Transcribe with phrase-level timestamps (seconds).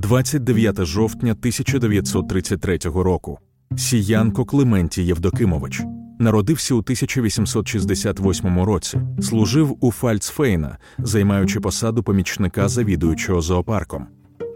[0.00, 3.38] 29 жовтня 1933 року.
[3.76, 5.82] Сіянко Клементій Євдокимович.
[6.18, 14.06] Народився у 1868 році, служив у Фальцфейна, займаючи посаду помічника завідуючого зоопарком,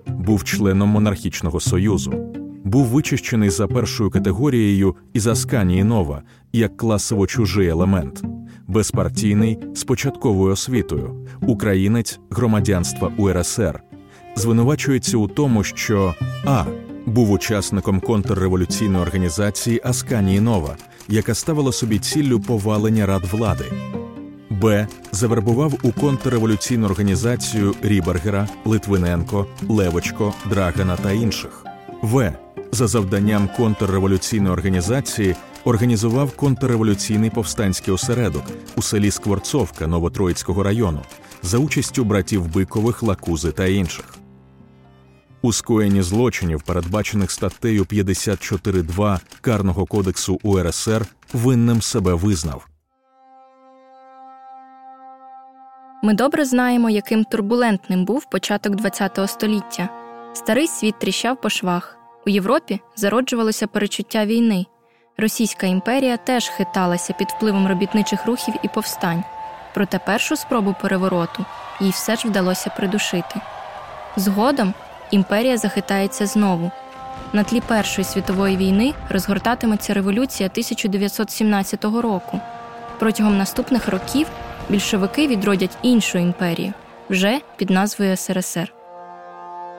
[0.06, 2.12] був членом монархічного союзу,
[2.64, 6.22] був вичищений за першою категорією із Асканії Нова
[6.52, 8.22] як класово чужий елемент,
[8.68, 13.83] безпартійний з початковою освітою, українець громадянства УРСР.
[14.36, 16.14] Звинувачується у тому, що
[16.44, 16.64] а.
[17.06, 20.76] Був учасником контрреволюційної організації Асканії Нова,
[21.08, 23.64] яка ставила собі ціллю повалення рад влади,
[24.50, 24.88] Б.
[25.12, 31.66] Завербував у контрреволюційну організацію Рібергера, Литвиненко, Левочко, Драгана та інших.
[32.02, 32.32] В.
[32.72, 38.42] За завданням контрреволюційної організації організував контрреволюційний повстанський осередок
[38.76, 41.00] у селі Скворцовка Новотроїцького району
[41.42, 44.04] за участю братів Бикових, Лакузи та інших.
[45.44, 52.66] У скоєнні злочинів, передбачених статтею 54.2 Карного кодексу УРСР, винним себе визнав.
[56.02, 59.88] Ми добре знаємо, яким турбулентним був початок ХХ століття.
[60.34, 61.96] Старий світ тріщав по швах.
[62.26, 64.66] У Європі зароджувалося перечуття війни.
[65.16, 69.24] Російська імперія теж хиталася під впливом робітничих рухів і повстань.
[69.74, 71.44] Проте першу спробу перевороту
[71.80, 73.40] їй все ж вдалося придушити.
[74.16, 74.74] Згодом
[75.10, 76.70] імперія захитається знову.
[77.32, 82.40] На тлі Першої світової війни розгортатиметься революція 1917 року.
[82.98, 84.26] Протягом наступних років
[84.68, 86.72] більшовики відродять іншу імперію
[87.10, 88.72] вже під назвою СРСР.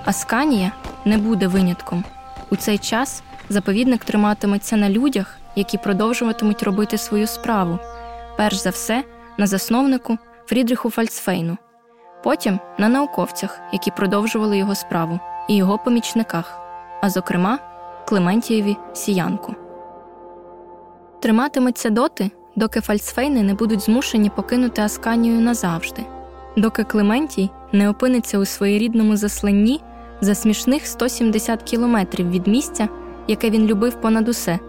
[0.06, 0.72] Асканія
[1.06, 2.04] не буде винятком.
[2.50, 7.80] У цей час заповідник триматиметься на людях, які продовжуватимуть робити свою справу,
[8.38, 9.04] перш за все
[9.38, 11.58] на засновнику Фрідріху Фальцфейну,
[12.24, 16.60] потім на науковцях, які продовжували його справу, і його помічниках,
[17.02, 17.60] а зокрема,
[18.08, 19.56] Клементієві Сіянку.
[21.22, 26.02] Триматиметься доти, доки Фальцфейни не будуть змушені покинути Асканію назавжди,
[26.58, 29.82] доки Клементій не опиниться у своєрідному засланні
[30.22, 32.88] за смішних 170 кілометрів від місця,
[33.30, 34.60] яке він любив понад усе,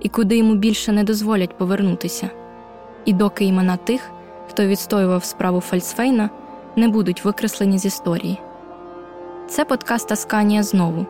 [0.00, 2.30] і куди йому більше не дозволять повернутися,
[3.04, 4.10] і доки імена тих,
[4.50, 6.30] хто відстоював справу Фальцфейна,
[6.76, 8.38] не будуть викреслені з історії.
[9.48, 11.06] Це подкаст Асканія знову.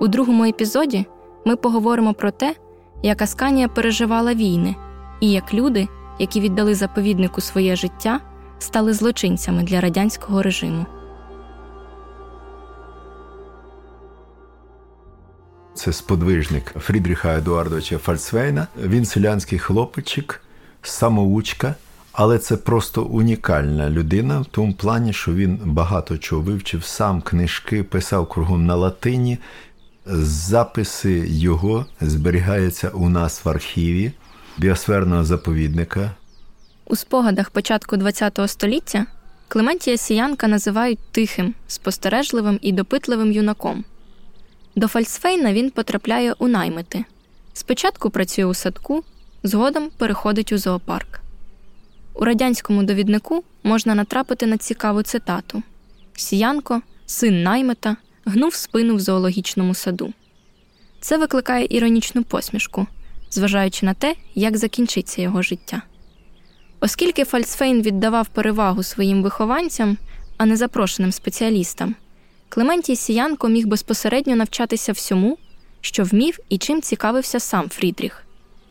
[0.00, 1.06] У другому епізоді
[1.44, 2.54] ми поговоримо про те,
[3.02, 4.74] як Асканія переживала війни,
[5.20, 5.88] і як люди,
[6.18, 8.20] які віддали заповіднику своє життя,
[8.58, 10.86] стали злочинцями для радянського режиму.
[15.78, 18.66] Це сподвижник Фрідріха Едуардовича Фальцвейна.
[18.82, 20.42] Він селянський хлопчик,
[20.82, 21.74] самоучка,
[22.12, 27.82] але це просто унікальна людина в тому плані, що він багато чого вивчив, сам книжки
[27.82, 29.38] писав кругом на латині.
[30.06, 34.12] Записи його зберігаються у нас в архіві
[34.56, 36.10] біосферного заповідника.
[36.84, 39.06] У спогадах початку ХХ століття
[39.48, 43.84] Клементія Сіянка називають тихим, спостережливим і допитливим юнаком.
[44.78, 47.04] До Фальцфейна він потрапляє у наймити.
[47.52, 49.04] Спочатку працює у садку,
[49.42, 51.20] згодом переходить у зоопарк.
[52.14, 55.62] У радянському довіднику можна натрапити на цікаву цитату:
[56.16, 60.12] Сіянко, син наймита, гнув спину в зоологічному саду.
[61.00, 62.86] Це викликає іронічну посмішку,
[63.30, 65.82] зважаючи на те, як закінчиться його життя.
[66.80, 69.96] Оскільки Фальцфейн віддавав перевагу своїм вихованцям,
[70.36, 71.94] а не запрошеним спеціалістам.
[72.48, 75.38] Клементій Сіянко міг безпосередньо навчатися всьому,
[75.80, 78.24] що вмів і чим цікавився сам Фрідріх,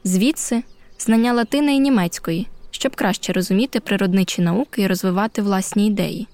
[0.03, 0.63] звідси
[0.99, 6.27] знання латини і німецької, щоб краще розуміти природничі науки і розвивати власні ідеї.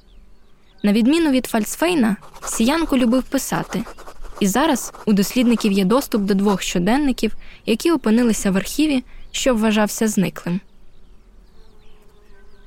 [0.84, 2.16] На відміну від Фальцфейна,
[2.46, 3.84] Сіянко любив писати,
[4.40, 10.08] і зараз у дослідників є доступ до двох щоденників, які опинилися в архіві, що вважався
[10.08, 10.60] зниклим.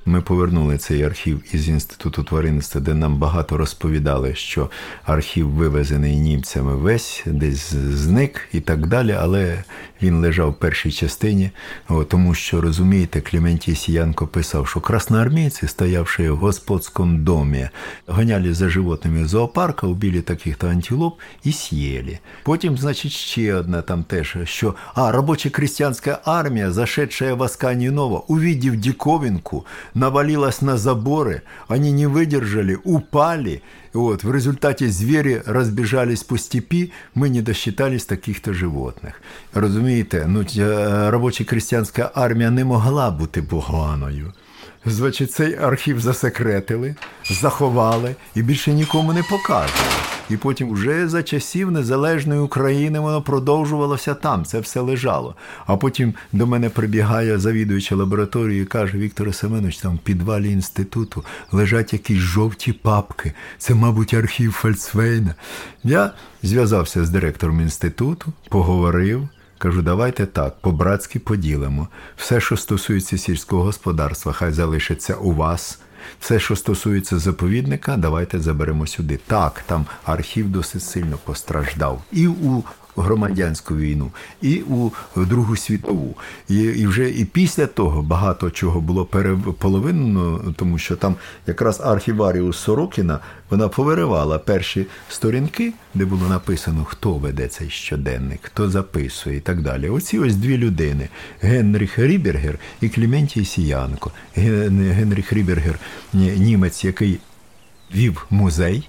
[0.09, 4.71] Ми повернули цей архів із інституту тваринництва, де нам багато розповідали, що
[5.05, 9.17] архів вивезений німцями весь десь зник і так далі.
[9.21, 9.65] Але
[10.03, 11.51] він лежав в першій частині,
[12.09, 17.69] тому що розумієте, Клементій Сіянко писав, що красноармійці, стоявши в господському домі,
[18.07, 22.19] гоняли за животними зоопарка, убили таких-то антилоп і съели.
[22.43, 28.23] Потім, значить, ще одне там теж, що а робоча крестьянська армія, зашедшая в Асканію Нова,
[28.29, 33.62] увидев диковинку, навалилась на заборы, они не выдержали, упали.
[33.94, 39.22] Вот, в результате звери разбежались по степи, мы не досчитались таких-то животних.
[39.54, 40.46] Розумієте, ну,
[41.10, 44.34] робоча крестьянська армія не могла бути поганою.
[44.86, 46.96] Значить, цей архів засекретили,
[47.30, 50.05] заховали і більше нікому не показували.
[50.31, 55.35] І потім вже за часів Незалежної України воно продовжувалося там, це все лежало.
[55.67, 61.25] А потім до мене прибігає завідуюча лабораторії і каже: Віктор Семенович, там в підвалі інституту
[61.53, 63.33] лежать якісь жовті папки.
[63.59, 65.35] Це, мабуть, архів Фальцвейна.
[65.85, 66.11] Я
[66.43, 69.29] зв'язався з директором інституту, поговорив.
[69.59, 71.89] Кажу, давайте так, по-братськи поділимо.
[72.17, 75.79] Все, що стосується сільського господарства, хай залишиться у вас.
[76.21, 79.19] Все, що стосується заповідника, давайте заберемо сюди.
[79.27, 82.03] Так, там архів досить сильно постраждав.
[82.13, 82.65] І у
[82.97, 84.11] громадянську війну,
[84.43, 86.15] і у Другу світову.
[86.49, 91.15] І і вже і після того багато чого було переполовинено, тому що там
[91.47, 93.19] якраз архіваріус Сорокіна
[93.51, 99.63] вона повиривала перші сторінки, де було написано, хто веде цей щоденник, хто записує і так
[99.63, 99.89] далі.
[99.89, 101.09] Оці ось дві людини:
[101.41, 104.11] Генріх Рібергер і Кліментій Сіянко.
[104.37, 105.79] Генріх Рібергер,
[106.13, 107.19] німець, який
[107.95, 108.89] вів музей.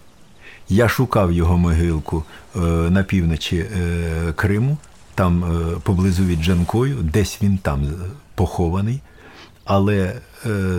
[0.69, 2.23] Я шукав його могилку
[2.55, 2.59] е,
[2.89, 4.77] на півночі е, Криму,
[5.15, 7.87] там е, поблизу від Джанкою, десь він там
[8.35, 9.01] похований.
[9.65, 10.13] Але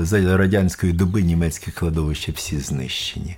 [0.02, 3.36] за радянської доби німецькі кладовища всі знищені.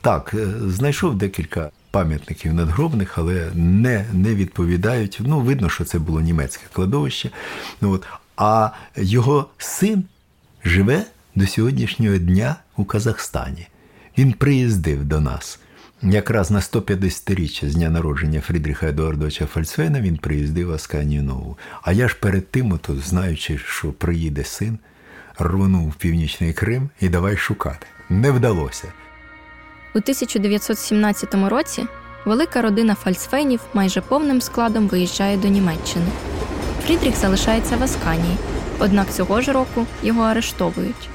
[0.00, 0.34] Так,
[0.66, 5.18] знайшов декілька пам'ятників надгробних, але не не відповідають.
[5.20, 7.30] Ну, видно, що це було німецьке кладовище.
[7.80, 8.06] Ну, от.
[8.36, 10.04] А його син
[10.64, 13.66] живе до сьогоднішнього дня у Казахстані.
[14.18, 15.58] Він приїздив до нас.
[16.02, 21.58] Якраз на 150-річчя з дня народження Фрідріха Едуардовича Фальцвейна він приїздив Асканію Нову.
[21.82, 24.78] А я ж перед тим, ото, знаючи, що приїде син,
[25.38, 27.86] рвонув в північний Крим і давай шукати.
[28.08, 28.92] Не вдалося.
[29.94, 31.86] У 1917 році
[32.24, 36.06] велика родина Фальцфейнів майже повним складом виїжджає до Німеччини.
[36.86, 38.36] Фрідріх залишається в Асканії,
[38.78, 41.08] однак цього ж року його арештовують.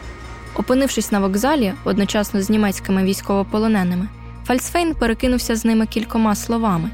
[0.55, 4.07] Опинившись на вокзалі одночасно з німецькими військовополоненими,
[4.45, 6.89] Фальцфейн перекинувся з ними кількома словами.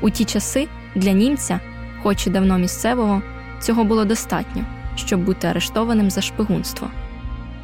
[0.00, 1.60] У ті часи для німця,
[2.02, 3.22] хоч і давно місцевого,
[3.60, 4.64] цього було достатньо,
[4.96, 6.88] щоб бути арештованим за шпигунство.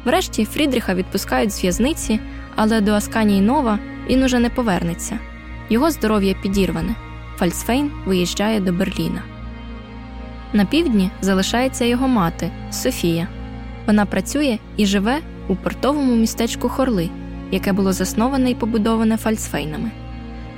[0.05, 2.19] Врешті Фрідріха відпускають з в'язниці,
[2.55, 3.79] але до Асканії Нова
[4.09, 5.19] він уже не повернеться.
[5.69, 6.95] Його здоров'я підірване.
[7.37, 9.21] Фальцфейн виїжджає до Берліна.
[10.53, 13.27] На півдні залишається його мати Софія.
[13.87, 17.09] Вона працює і живе у портовому містечку Хорли,
[17.51, 19.91] яке було засноване і побудоване фальцфейнами.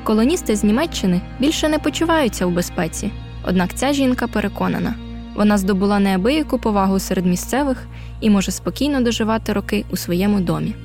[0.03, 3.11] Колоністи з Німеччини більше не почуваються у безпеці,
[3.43, 4.95] однак ця жінка переконана,
[5.35, 7.87] вона здобула неабияку повагу серед місцевих
[8.21, 10.75] і може спокійно доживати роки у своєму домі.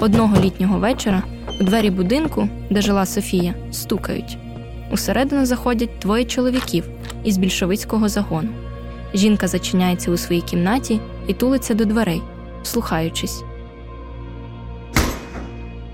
[0.00, 1.22] Одного літнього вечора
[1.60, 4.38] у двері будинку, де жила Софія, стукають.
[4.90, 6.88] Усередину заходять двоє чоловіків
[7.24, 8.48] із більшовицького загону.
[9.14, 12.22] Жінка зачиняється у своїй кімнаті і тулиться до дверей,
[12.62, 13.44] слухаючись.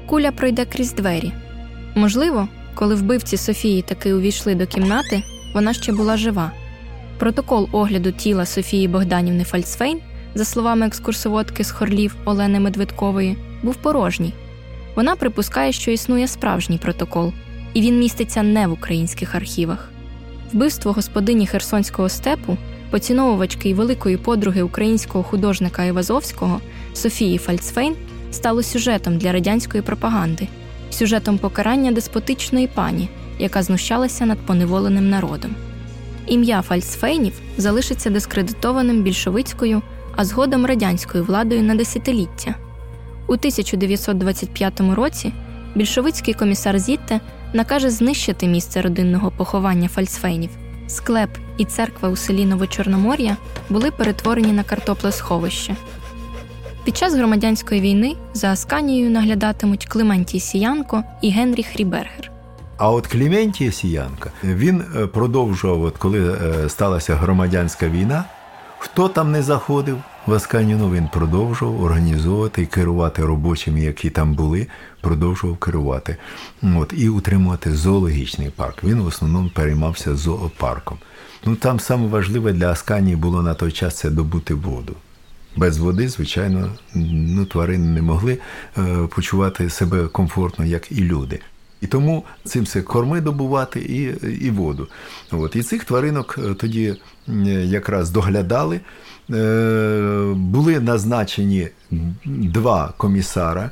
[0.06, 1.32] Куля пройде крізь двері.
[1.94, 5.22] Можливо, коли вбивці Софії таки увійшли до кімнати,
[5.54, 6.52] вона ще була жива.
[7.18, 10.00] Протокол огляду тіла Софії Богданівни Фальцфейн,
[10.34, 14.34] за словами екскурсоводки з Хорлів Олени Медведкової, був порожній.
[14.96, 17.32] Вона припускає, що існує справжній протокол,
[17.74, 19.90] і він міститься не в українських архівах.
[20.52, 22.56] Вбивство господині Херсонського степу,
[22.90, 26.60] поціновувачки й великої подруги українського художника Івазовського
[26.94, 27.96] Софії Фальцфейн
[28.30, 30.48] стало сюжетом для радянської пропаганди,
[30.90, 35.54] сюжетом покарання деспотичної пані, яка знущалася над поневоленим народом.
[36.26, 39.82] Ім'я Фальцфейнів залишиться дискредитованим більшовицькою,
[40.16, 42.54] а згодом радянською владою на десятиліття.
[43.26, 45.32] У 1925 році
[45.74, 47.20] більшовицький комісар Зітте
[47.52, 50.50] накаже знищити місце родинного поховання Фальцфейнів.
[50.90, 53.36] Склеп і церква у селі Новочорномор'я
[53.68, 55.76] були перетворені на картоплесховище.
[56.84, 62.30] Під час громадянської війни за Асканією наглядатимуть Клементій Сіянко і Генрі Хрібергер.
[62.76, 68.24] А от Клементій Сіянко він е, продовжував, от коли е, сталася громадянська війна,
[68.80, 74.66] хто там не заходив в Асканіну, він продовжував організовувати і керувати робочими, які там були,
[75.00, 76.16] продовжував керувати.
[76.62, 78.84] От, І утримувати зоологічний парк.
[78.84, 80.98] Він в основному переймався зоопарком.
[81.44, 84.94] Ну Там саме важливе для Асканії було на той час це добути воду.
[85.56, 88.38] Без води, звичайно, ну, тварини не могли
[88.78, 91.40] е, почувати себе комфортно, як і люди.
[91.80, 94.02] І тому цим все корми добувати і
[94.46, 94.88] і воду.
[95.30, 95.56] От.
[95.56, 96.96] І цих тваринок е, тоді
[97.64, 98.80] якраз доглядали.
[99.30, 101.68] Е, були назначені
[102.24, 103.70] два комісара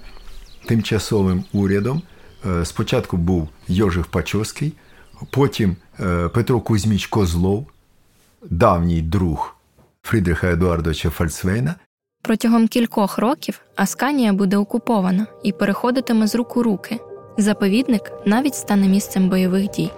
[0.67, 2.03] тимчасовим урядом.
[2.47, 4.73] Е, спочатку був Йожих Пачоский,
[5.31, 5.77] потім
[6.35, 7.67] Петро Кузьміч Козлов,
[8.51, 9.57] давній друг
[10.03, 11.75] Фрідриха Едуардовича Фальцвейна.
[12.23, 16.99] Протягом кількох років Асканія буде окупована і переходитиме з рук у руки.
[17.41, 19.91] Заповідник навіть стане місцем бойових дій.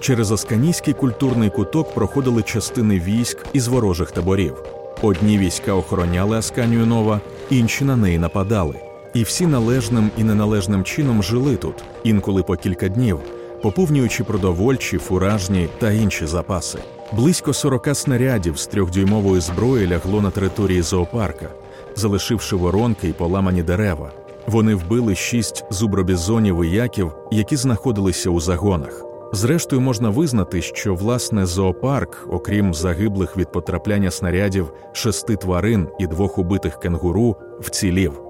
[0.00, 4.54] Через Асканійський культурний куток проходили частини військ із ворожих таборів.
[5.02, 7.20] Одні війська охороняли Асканію Нова,
[7.50, 8.74] інші на неї нападали.
[9.14, 13.18] І всі належним і неналежним чином жили тут, інколи по кілька днів,
[13.62, 16.78] поповнюючи продовольчі, фуражні та інші запаси.
[17.12, 21.48] Близько 40 снарядів з трьохдюймової зброї лягло на території зоопарка,
[21.96, 24.10] залишивши воронки й поламані дерева.
[24.46, 29.04] Вони вбили шість зубробізонів і яків, які знаходилися у загонах.
[29.32, 36.38] Зрештою, можна визнати, що власне зоопарк, окрім загиблих від потрапляння снарядів шести тварин і двох
[36.38, 38.20] убитих кенгуру, вцілів.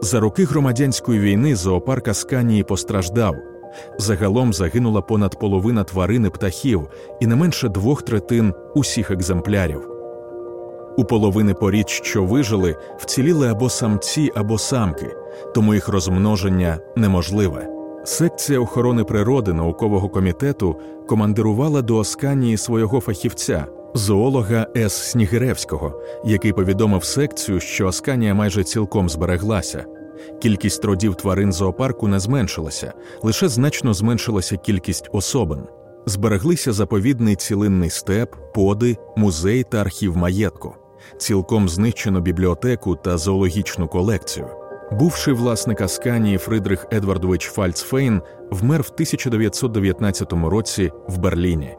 [0.00, 3.34] За роки громадянської війни зоопарк Асканії постраждав.
[3.98, 6.88] Загалом загинула понад половина тварин і птахів
[7.20, 9.97] і не менше двох третин усіх екземплярів.
[10.98, 15.16] У половини порід, що вижили, вціліли або самці, або самки,
[15.54, 17.68] тому їх розмноження неможливе.
[18.04, 20.76] Секція охорони природи наукового комітету
[21.08, 24.92] командирувала до Осканії свого фахівця, зоолога С.
[24.92, 29.84] Снігиревського, який повідомив секцію, що Осканія майже цілком збереглася.
[30.42, 35.60] Кількість родів тварин зоопарку не зменшилася, лише значно зменшилася кількість особин.
[36.06, 40.74] Збереглися заповідний цілинний степ, поди, музей та архів маєтку.
[41.18, 44.48] Цілком знищено бібліотеку та зоологічну колекцію.
[44.92, 51.76] Бувший власник Асканії Фридрих Едвардович Фальцфейн вмер в 1919 році в Берліні.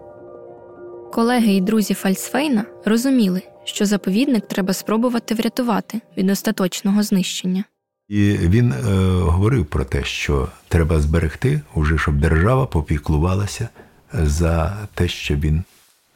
[1.14, 7.64] Колеги і друзі Фальцфейна розуміли, що заповідник треба спробувати врятувати від остаточного знищення.
[8.10, 8.84] І він е,
[9.22, 13.70] говорив про те, що треба зберегти, уже щоб держава попіклувалася
[14.14, 15.64] за те, що він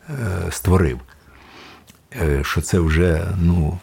[0.09, 0.13] е,
[0.51, 0.99] створив.
[2.21, 3.79] Е, що це вже ну,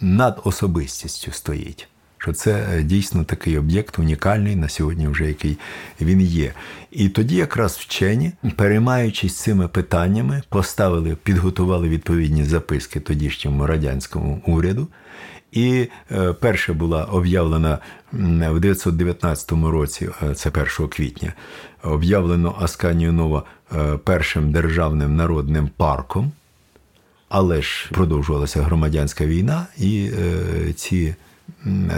[0.00, 1.88] над особистістю стоїть.
[2.18, 5.58] Що це е, дійсно такий об'єкт унікальний на сьогодні, вже який
[6.00, 6.52] він є.
[6.90, 14.88] І тоді якраз вчені, переймаючись цими питаннями, поставили, підготували відповідні записки тодішньому радянському уряду.
[15.52, 17.78] І е, перша була об'явлена
[18.12, 21.32] в 1919 році, це 1 квітня,
[21.82, 23.42] об'явлено Асканію Нова
[24.04, 26.32] першим державним народним парком
[27.30, 31.14] але ж продовжувалася громадянська війна, і е, ці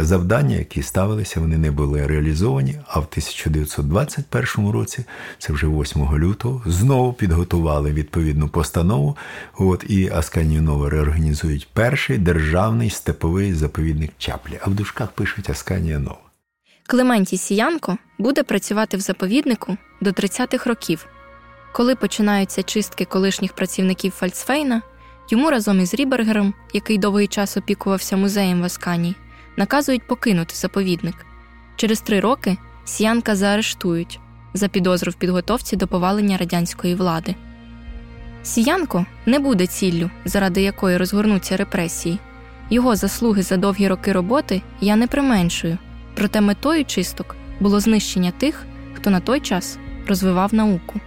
[0.01, 2.79] завдання, які ставилися, вони не були реалізовані.
[2.87, 5.05] А в 1921 році,
[5.39, 9.17] це вже 8 лютого, знову підготували відповідну постанову.
[9.59, 14.59] От і Асканію Нова реорганізують перший державний степовий заповідник Чаплі.
[14.63, 16.21] А в дужках пишуть Асканія Нова.
[16.87, 21.07] Клементій Сіянко буде працювати в заповіднику до 30-х років.
[21.73, 24.83] Коли починаються чистки колишніх працівників Фальцфейна,
[25.33, 29.15] Йому разом із Рібергером, який довгий час опікувався музеєм в Аскані,
[29.57, 31.15] наказують покинути заповідник.
[31.77, 34.21] Через три роки Сіянка заарештують
[34.55, 37.35] за підозру в підготовці до повалення радянської влади.
[38.43, 42.19] Сіянко не буде ціллю, заради якої розгорнуться репресії.
[42.71, 45.79] Його заслуги за довгі роки роботи я не применшую,
[46.15, 51.01] проте метою чисток було знищення тих, хто на той час розвивав науку.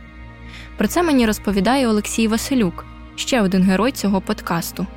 [0.77, 4.87] Про це мені розповідає Олексій Василюк ще один герой цього подкасту.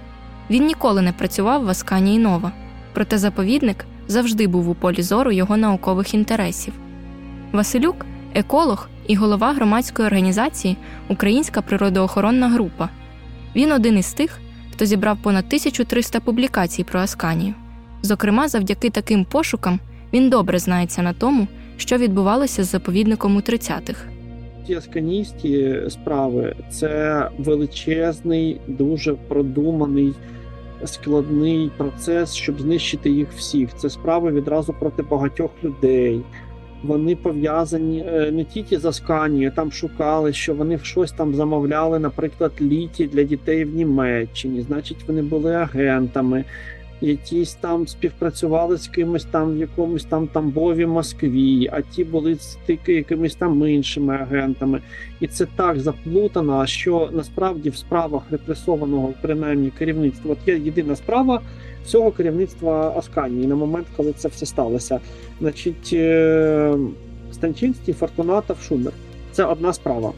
[0.51, 2.53] Він ніколи не працював в Асканії Нова,
[2.93, 6.73] проте заповідник завжди був у полі зору його наукових інтересів.
[7.53, 10.77] Василюк еколог і голова громадської організації
[11.09, 12.89] Українська природоохоронна група.
[13.57, 14.41] Він один із тих,
[14.73, 17.55] хто зібрав понад 1300 публікацій про Асканію.
[18.03, 19.81] Зокрема, завдяки таким пошукам
[20.13, 24.01] він добре знається на тому, що відбувалося з заповідником у 30-х
[24.69, 30.13] ті асканійські справи це величезний, дуже продуманий,
[30.85, 33.77] складний процес, щоб знищити їх всіх.
[33.77, 36.21] Це справи відразу проти багатьох людей.
[36.83, 42.53] Вони пов'язані е, не тільки з Асканією, там шукали, що вони щось там замовляли, наприклад,
[42.61, 44.63] літі для дітей в Німеччині.
[44.63, 46.45] Значить, вони були агентами
[47.01, 52.93] якісь там співпрацювали з кимось там в якомусь там Тамбові Москві, а ті були стики
[52.93, 54.81] якимись там іншими агентами.
[55.21, 61.41] І це так заплутано, що насправді в справах репресованого, принаймні керівництва, от є єдина справа
[61.85, 65.01] всього керівництва Асканії на момент, коли це все сталося.
[65.41, 65.91] Значить.
[65.93, 66.79] Е,
[67.33, 68.93] Станчинський, Фортунатов, Шумер.
[69.33, 70.13] Це одна справа,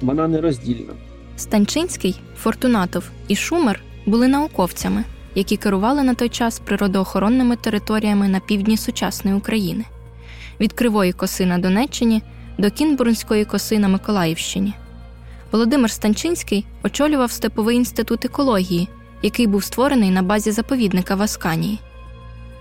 [0.00, 0.92] вона нероздільна.
[1.36, 5.04] Станчинський, Фортунатов і Шумер були науковцями,
[5.36, 9.84] які керували на той час природоохоронними територіями на півдні сучасної України
[10.60, 12.22] від Кривої коси на Донеччині
[12.58, 14.74] до Кінбурнської коси на Миколаївщині.
[15.52, 18.88] Володимир Станчинський очолював Степовий інститут екології,
[19.22, 21.78] який був створений на базі заповідника в Асканії.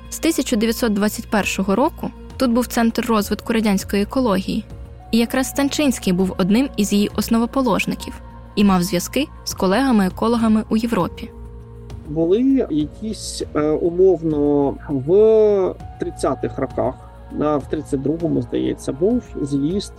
[0.09, 4.63] З 1921 року тут був центр розвитку радянської екології,
[5.11, 8.13] і якраз Станчинський був одним із її основоположників
[8.55, 11.31] і мав зв'язки з колегами-екологами у Європі.
[12.09, 15.11] Були якісь е, умовно в
[16.01, 16.95] 30-х роках,
[17.31, 19.93] на в 32-му, здається, був з'їзд.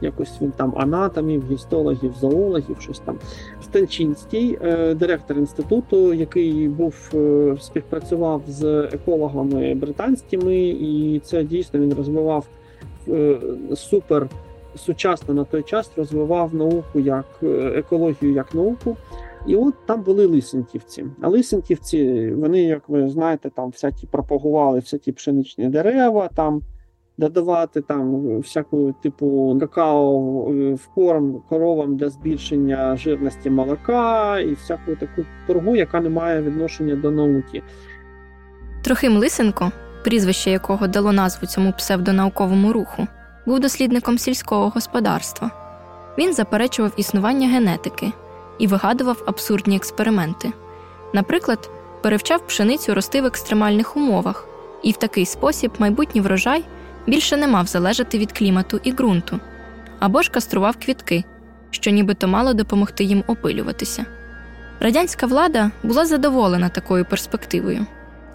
[0.00, 3.18] Якось він там анатомів, гістологів, зоологів, щось там.
[3.62, 11.94] Станчинський, е, директор інституту, який був е, співпрацював з екологами британськими, і це дійсно він
[11.94, 12.46] розвивав
[13.74, 14.28] супер
[14.76, 17.26] сучасно на той час розвивав науку як
[17.74, 18.96] екологію як науку.
[19.46, 21.06] І от там були лисенківці.
[21.20, 26.62] А лисенківці, вони, як ви знаєте, там всякі пропагували всякі пшеничні дерева, там
[27.18, 30.18] додавати там всяку типу какао
[30.74, 36.96] в корм коровам для збільшення жирності молока і всяку таку торгу, яка не має відношення
[36.96, 37.62] до науки.
[38.82, 39.72] Трохим Лисенко,
[40.04, 43.06] прізвище якого дало назву цьому псевдонауковому руху,
[43.46, 45.50] був дослідником сільського господарства.
[46.18, 48.12] Він заперечував існування генетики
[48.58, 50.52] і вигадував абсурдні експерименти.
[51.12, 51.70] Наприклад,
[52.02, 54.48] перевчав пшеницю рости в екстремальних умовах,
[54.82, 56.64] і в такий спосіб майбутній врожай
[57.06, 59.40] більше не мав залежати від клімату і ґрунту,
[59.98, 61.24] або ж кастрував квітки,
[61.70, 64.06] що нібито мало допомогти їм опилюватися.
[64.80, 67.86] Радянська влада була задоволена такою перспективою.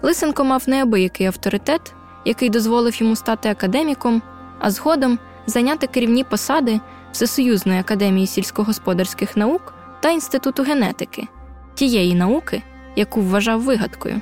[0.02, 4.22] Лисенко мав неабиякий авторитет, який дозволив йому стати академіком,
[4.58, 6.80] а згодом зайняти керівні посади
[7.12, 11.28] Всесоюзної академії сільськогосподарських наук та Інституту генетики,
[11.74, 12.62] тієї науки,
[12.96, 14.20] яку вважав вигадкою.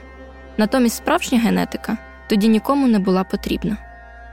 [0.57, 1.97] Натомість справжня генетика
[2.29, 3.77] тоді нікому не була потрібна.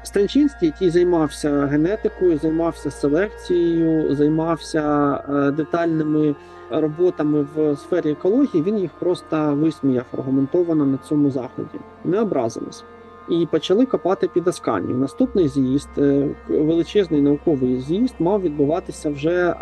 [0.03, 6.35] Станчинський, який займався генетикою, займався селекцією, займався е, детальними
[6.69, 12.83] роботами в сфері екології, він їх просто висміяв аргументовано на цьому заході, не образились.
[13.29, 14.97] І почали копати під Асканію.
[14.97, 19.55] Наступний з'їзд, е, величезний науковий з'їзд, мав відбуватися вже е,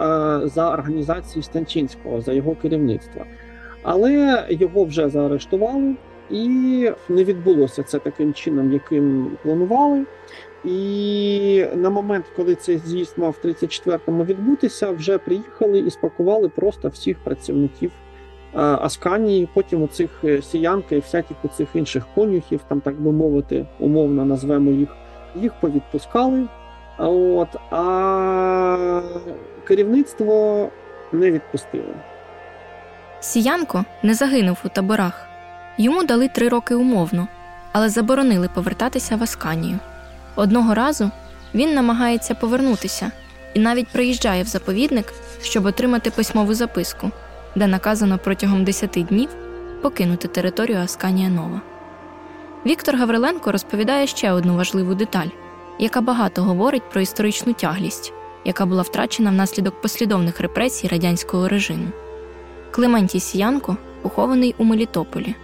[0.47, 3.25] за організацією Станчинського, за його керівництва.
[3.84, 5.95] Але його вже заарештували,
[6.30, 10.06] і не відбулося це таким чином, яким планували.
[10.65, 16.88] І на момент, коли цей з'їзд мав в 34-му відбутися, вже приїхали і спакували просто
[16.88, 17.91] всіх працівників
[18.61, 19.49] Асканії.
[19.53, 24.71] Потім оцих е, сіянка і всяких оцих інших конюхів, там так би мовити, умовно назвемо
[24.71, 24.89] їх,
[25.35, 26.47] їх повідпускали.
[26.97, 29.01] От, а
[29.67, 30.69] керівництво
[31.11, 31.93] не відпустило.
[33.19, 35.27] Сіянко не загинув у таборах.
[35.77, 37.27] Йому дали три роки умовно,
[37.71, 39.79] але заборонили повертатися в Асканію.
[40.35, 41.11] Одного разу
[41.55, 43.11] він намагається повернутися
[43.53, 47.11] і навіть приїжджає в заповідник, щоб отримати письмову записку,
[47.55, 49.29] де наказано протягом 10 днів
[49.81, 51.61] покинути територію Асканія Нова.
[52.65, 55.27] Віктор Гавриленко розповідає ще одну важливу деталь,
[55.79, 58.13] яка багато говорить про історичну тяглість,
[58.45, 61.87] яка була втрачена внаслідок послідовних репресій радянського режиму.
[62.71, 65.35] Клементій Сіянко похований у Мелітополі.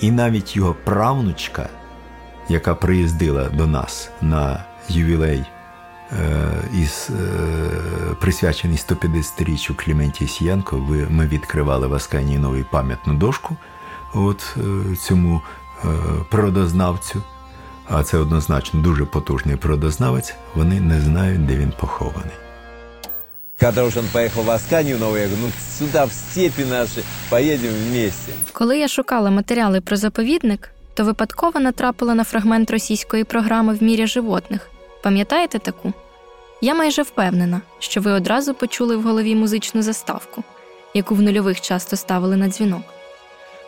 [0.00, 1.68] І навіть його правнучка,
[2.48, 5.44] яка приїздила до нас на ювілей
[6.74, 13.56] із е, присвячений 150-річчю Клементія Сіянко, ви, ми відкривали в Асканії новий пам'ятну дошку
[14.14, 15.42] от е, цьому
[15.84, 15.88] е,
[16.30, 17.22] природознавцю.
[17.88, 20.34] А це однозначно дуже потужний природознавець.
[20.54, 22.34] Вони не знають, де він похований.
[23.60, 27.72] Когда уж он поехал в Асканию новую, я говорю, ну сюда, в степи наши, поедем
[27.88, 28.32] вместе.
[28.52, 34.06] Коли я шукала матеріали про заповідник, то випадково натрапила на фрагмент російської програми в мірі
[34.06, 34.70] животних.
[35.02, 35.92] Пам'ятаєте таку?
[36.60, 40.44] Я майже впевнена, що ви одразу почули в голові музичну заставку,
[40.94, 42.82] яку в нульових часто ставили на дзвінок.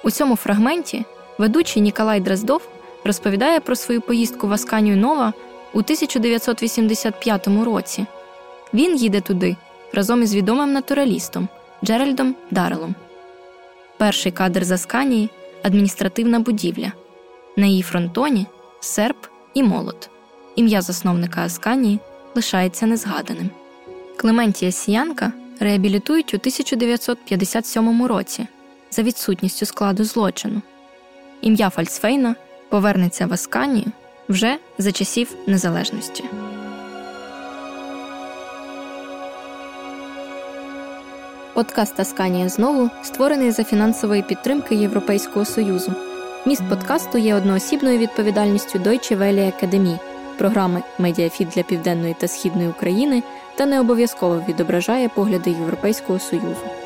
[0.04, 1.04] У цьому фрагменті
[1.38, 2.68] ведучий Ніколай Дроздов
[3.04, 5.32] розповідає про свою поїздку в Асканію Нова
[5.72, 8.06] у 1985 році.
[8.74, 9.56] Він їде туди
[9.92, 11.48] разом із відомим натуралістом
[11.84, 12.94] Джеральдом Дарелом.
[13.96, 15.30] Перший кадр з Асканії
[15.62, 16.92] адміністративна будівля.
[17.56, 18.46] На її фронтоні
[18.80, 20.10] серп і молот
[20.56, 21.98] ім'я засновника Асканії
[22.34, 23.50] лишається незгаданим.
[24.16, 28.46] Клементія Сіянка реабілітують у 1957 році
[28.90, 30.62] за відсутністю складу злочину.
[31.40, 32.34] Ім'я Фальцфейна
[32.68, 33.86] повернеться в Асканію
[34.28, 36.24] вже за часів незалежності.
[41.54, 45.94] Подкаст Асканія знову створений за фінансової підтримки Європейського союзу.
[46.46, 49.98] Міст подкасту є одноосібною відповідальністю Deutsche Welle Academy–
[50.38, 53.22] програми Медіафіт для Південної та Східної України
[53.54, 56.81] та не обов'язково відображає погляди Європейського Союзу.